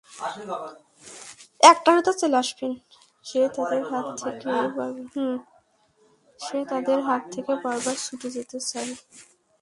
সে 3.27 3.39
তাদের 6.63 6.99
হাত 7.03 7.21
থেকে 7.31 7.53
বারবার 7.63 7.95
ছুটে 7.95 8.29
যেতে 8.31 8.57
চায়। 8.61 8.93